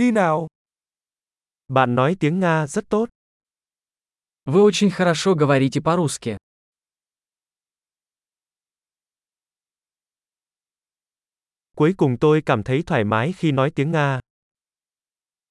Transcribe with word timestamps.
đi 0.00 0.11
nào. 0.11 0.47
Bạn 1.67 1.95
nói 1.95 2.15
tiếng 2.19 2.39
Nga 2.39 2.67
rất 2.67 2.89
tốt. 2.89 3.09
Вы 4.45 4.61
очень 4.61 4.89
хорошо 4.89 5.35
говорите 5.35 5.81
по-русски. 5.81 6.37
Cuối 11.75 11.93
cùng 11.97 12.17
tôi 12.19 12.41
cảm 12.45 12.63
thấy 12.63 12.83
thoải 12.85 13.03
mái 13.03 13.33
khi 13.33 13.51
nói 13.51 13.71
tiếng 13.75 13.91
Nga. 13.91 14.19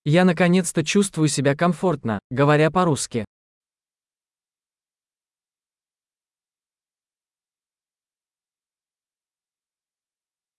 Я 0.04 0.24
наконец-то 0.24 0.82
чувствую 0.84 1.28
себя 1.28 1.54
комфортно, 1.54 2.18
говоря 2.30 2.70
по-русски. 2.70 3.24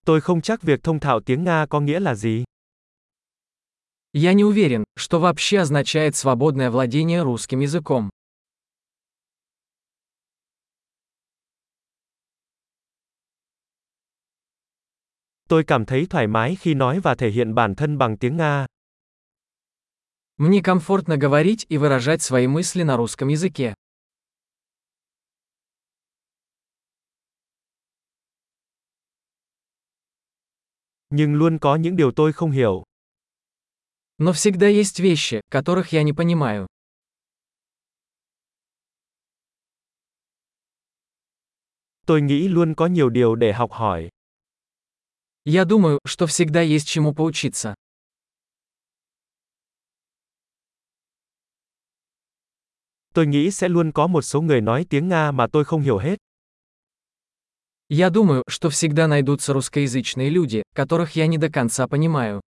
Tôi 0.06 0.22
không 0.22 0.42
chắc 0.42 0.62
việc 0.62 0.84
thông 0.84 1.00
thạo 1.00 1.20
tiếng 1.26 1.44
Nga 1.44 1.66
có 1.70 1.80
nghĩa 1.80 2.00
là 2.00 2.16
gì. 2.16 2.44
Я 4.14 4.34
не 4.34 4.44
уверен, 4.44 4.84
что 4.98 5.20
вообще 5.20 5.60
означает 5.60 6.18
свободное 6.18 6.70
владение 6.70 7.22
русским 7.22 7.62
языком. 7.62 8.10
Tôi 15.48 15.64
cảm 15.64 15.86
thấy 15.86 16.06
thoải 16.10 16.28
mái 16.28 16.56
khi 16.56 16.74
nói 16.74 17.00
và 17.00 17.16
thể 17.16 17.30
hiện 17.30 17.56
bản 17.56 17.76
thân 17.76 17.98
bằng 17.98 18.18
tiếng 18.18 18.38
Nga. 18.38 18.66
Мне 20.38 20.62
комфортно 20.62 21.18
говорить 21.18 21.66
и 21.70 21.78
выражать 21.78 22.22
свои 22.22 22.48
мысли 22.48 22.84
на 22.84 22.98
русском 22.98 23.28
языке. 23.30 23.74
Nhưng 31.10 31.36
luôn 31.36 31.60
có 31.60 31.76
những 31.76 31.96
điều 31.96 32.12
tôi 32.12 32.34
không 32.34 32.52
hiểu. 32.52 32.84
Но 34.22 34.34
всегда 34.34 34.68
есть 34.68 35.00
вещи, 35.00 35.42
которых 35.50 35.94
я 35.94 36.04
не 36.04 36.14
понимаю. 36.14 36.68
Tôi 42.06 42.22
nghĩ 42.22 42.48
luôn 42.48 42.76
có 42.76 42.86
nhiều 42.88 43.10
điều 43.10 43.36
để 43.36 43.54
học 43.54 43.72
hỏi. 43.72 44.10
Я 45.46 45.66
думаю, 45.66 45.98
что 46.06 46.28
всегда 46.28 46.62
есть 46.62 46.88
чему 46.88 47.16
поучиться. 47.16 47.74
Tôi 53.14 53.28
nghĩ 53.28 53.52
sẽ 53.52 53.70
luôn 53.70 53.92
có 53.92 54.08
một 54.08 54.22
số 54.22 54.42
người 54.42 54.62
nói 54.62 54.86
tiếng 54.90 55.08
Nga 55.08 55.32
mà 55.32 55.48
tôi 55.48 55.66
không 55.66 55.82
hiểu 55.82 55.98
hết. 55.98 56.20
Я 57.90 58.10
думаю, 58.10 58.44
что 58.48 58.70
всегда 58.70 59.08
найдутся 59.08 59.54
русскоязычные 59.54 60.30
люди, 60.30 60.62
которых 60.76 61.16
я 61.16 61.26
не 61.26 61.40
до 61.40 61.50
конца 61.50 61.88
понимаю. 61.88 62.42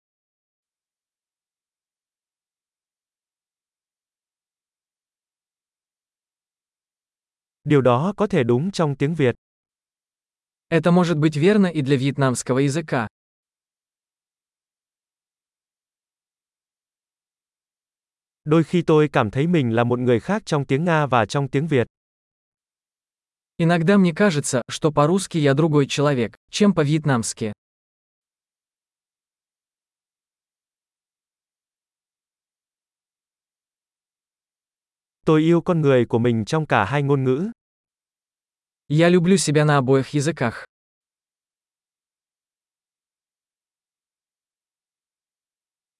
Điều 7.64 7.82
đó 7.82 8.14
có 8.18 8.28
thể 8.28 8.44
đúng 8.44 8.72
trong 8.72 8.96
tiếng 8.96 9.16
Việt. 9.16 9.36
Это 10.70 10.92
может 10.92 11.18
быть 11.18 11.36
верно 11.36 11.68
и 11.68 11.82
для 11.82 11.98
вьетнамского 11.98 12.60
языка. 12.60 13.08
Đôi 18.44 18.64
khi 18.64 18.82
tôi 18.82 19.08
cảm 19.08 19.32
thấy 19.32 19.48
mình 19.48 19.76
là 19.76 19.84
một 19.84 20.00
người 20.00 20.20
khác 20.20 20.42
trong 20.46 20.66
tiếng 20.66 20.86
Nga 20.86 21.06
và 21.06 21.26
trong 21.26 21.48
tiếng 21.48 21.68
Việt. 21.68 21.88
Иногда 23.58 23.98
мне 23.98 24.14
кажется, 24.14 24.62
что 24.70 24.92
по-русски 24.92 25.38
я 25.38 25.54
другой 25.54 25.88
человек, 25.88 26.38
чем 26.52 26.74
по-вьетнамски. 26.74 27.54
Tôi 35.26 35.42
yêu 35.42 35.62
con 35.62 35.82
người 35.82 36.06
của 36.06 36.20
mình 36.20 36.46
trong 36.46 36.66
cả 36.66 36.86
hai 36.86 37.04
ngôn 37.04 37.24
ngữ. 37.24 37.52
Я 38.90 39.10
люблю 39.10 39.38
себя 39.38 39.66
на 39.66 39.78
обоих 39.78 40.14
языках. 40.14 40.66